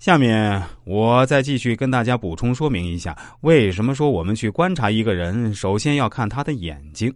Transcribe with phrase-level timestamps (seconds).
[0.00, 7.14] 下面我再继续跟大家补充说明一下，为什么说我们去观察一个人，首先要看他的眼睛。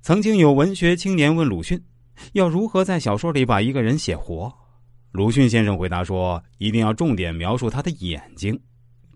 [0.00, 1.82] 曾经有文学青年问鲁迅，
[2.34, 4.52] 要如何在小说里把一个人写活？
[5.10, 8.56] 鲁迅先生回答说：“一定要重点描述他的眼睛。”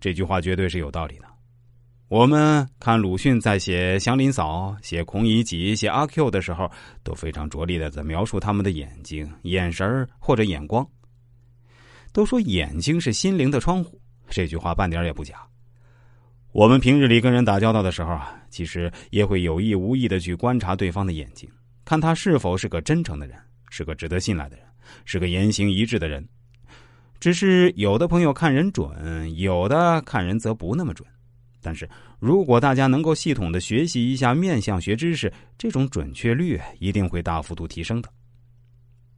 [0.01, 1.23] 这句话绝对是有道理的。
[2.09, 6.69] 我们看鲁迅在写祥林嫂、写孔乙己、写阿 Q 的时候，
[7.01, 10.85] 都非常着力的在描述他们的眼睛、眼神或者眼光。
[12.17, 15.35] 都说眼睛是心灵的窗户，这句话半点也不假。
[16.51, 21.47] 我们平日里跟人打交道的时候啊，其实也会有意无意的去观察对方的眼睛，
[21.85, 23.37] 看他是否是个真诚的人，
[23.69, 24.65] 是个值得信赖的人，
[25.05, 26.27] 是个言行一致的人。
[27.19, 31.07] 只是有的朋友看人准，有的看人则不那么准。
[31.61, 31.87] 但是
[32.17, 38.09] 如果大家能够系统的学习一下面相学知识，这种准确率一定会大幅度提升的。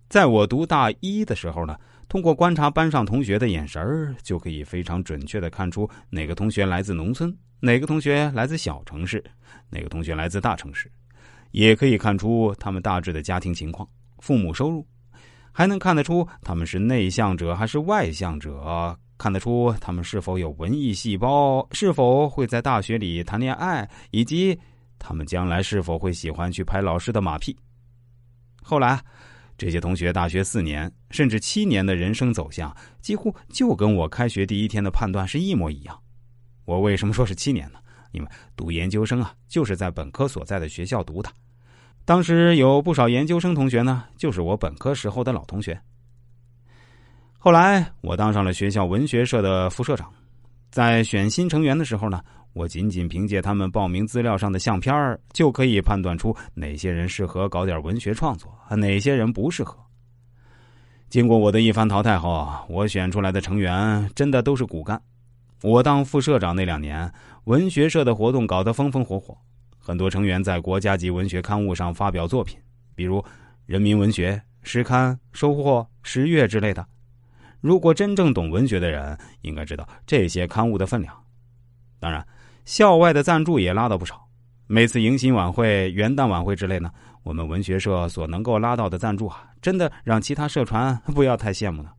[0.09, 1.77] 在我读大一的时候呢。
[2.09, 9.23] 通过观察班上同学的眼神儿，就可以非常准确的看出哪个同学来自农村，哪个同学来自小城市，
[9.69, 10.91] 哪个同学来自大城市，
[11.51, 14.83] 也可以看出他们大致的家庭情况、父母收入，
[15.51, 24.59] 还能看得出他们是内向者还是外向者，看得出他们是否有文艺细胞，是否会在大学里谈恋爱，以及
[24.97, 27.55] 他们将来是否会喜欢去拍老师的马屁。
[28.63, 28.99] 后来。
[29.59, 35.99] 这些同学大学四年甚至七年的人生走向，几乎就跟我开学第一天的判断是一模一样。
[36.63, 37.79] 我为什么说是七年呢？
[38.13, 41.29] 因为读研究生啊，就是在本科所在的学校读的。
[42.05, 45.81] 当时有不少研究生同学呢，就是我本科时候的老同学。
[47.37, 50.09] 后来我当上了学校文学社的副社长，
[50.69, 52.21] 在选新成员的时候呢。
[52.53, 59.77] 我仅仅凭借他们报名资料上的相片就可以判断出哪些人适合搞点文学创作，哪些人不适合。
[61.09, 64.99] 经过我的一番淘汰后，我选出来的成员真的都是骨干。
[65.61, 67.09] 我当副社长那两年，
[67.43, 69.37] 文学社的活动搞得风风火火，
[69.77, 72.57] 很多成员在国家级文学刊物上发表作品，
[72.95, 73.19] 比如
[73.67, 74.31] 《人民文学》
[74.63, 76.85] 《诗刊》《收获》《十月》之类的。
[77.61, 81.13] 如果真正懂文学的人，应该知道这些刊物的分量。
[81.99, 82.25] 当然。
[82.65, 84.23] 校外的赞助也拉到不少，
[84.67, 86.91] 每次迎新晚会、元旦晚会之类呢，
[87.23, 91.91] 我们文学社所能够拉到的赞助啊，真的让其他社团不要太羡慕了。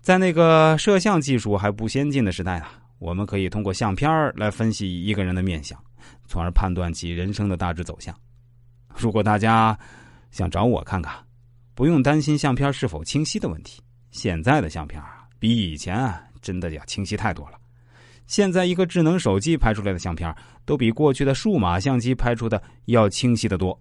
[0.00, 5.78] 在那个摄像技术还不先进的时代啊，我们可以通过相片来分析一个人的面相，
[6.26, 8.16] 从而判断其人生的大致走向。
[8.96, 9.78] 如果大家
[10.30, 11.14] 想找我看看，
[11.74, 17.58] 不用担心相片是否清晰的问题，现在的相片啊比以前啊真的要清晰太多了。
[18.28, 20.32] 现在一个智能手机拍出来的相片，
[20.64, 23.78] 都比过去的数码相机拍出的要清晰的多。